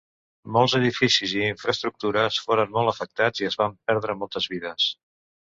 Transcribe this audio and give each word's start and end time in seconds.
Molts 0.53 0.73
edificis 0.77 1.33
i 1.41 1.43
infraestructures 1.49 2.41
foren 2.47 2.73
molt 2.79 2.93
afectats 2.95 3.45
i 3.45 3.49
es 3.53 3.61
van 3.63 3.79
perdre 3.91 4.19
moltes 4.23 4.53
vides. 4.57 4.91